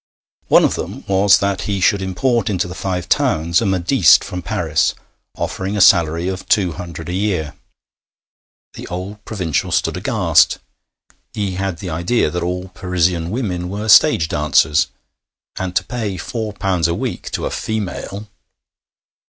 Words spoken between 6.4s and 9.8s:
two hundred a year. The old provincial